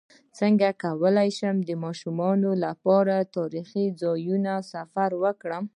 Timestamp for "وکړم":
5.23-5.63